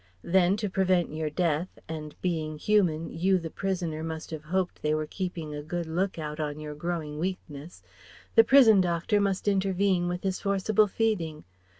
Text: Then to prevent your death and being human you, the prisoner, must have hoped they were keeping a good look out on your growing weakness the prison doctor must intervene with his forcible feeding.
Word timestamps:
Then 0.23 0.57
to 0.57 0.67
prevent 0.67 1.13
your 1.13 1.29
death 1.29 1.77
and 1.87 2.19
being 2.23 2.57
human 2.57 3.11
you, 3.11 3.37
the 3.37 3.51
prisoner, 3.51 4.01
must 4.03 4.31
have 4.31 4.45
hoped 4.45 4.81
they 4.81 4.95
were 4.95 5.05
keeping 5.05 5.53
a 5.53 5.61
good 5.61 5.85
look 5.85 6.17
out 6.17 6.39
on 6.39 6.59
your 6.59 6.73
growing 6.73 7.19
weakness 7.19 7.83
the 8.33 8.43
prison 8.43 8.81
doctor 8.81 9.21
must 9.21 9.47
intervene 9.47 10.07
with 10.07 10.23
his 10.23 10.41
forcible 10.41 10.87
feeding. 10.87 11.43